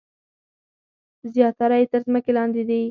[1.33, 2.79] زیاتره یې تر ځمکې لاندې دي.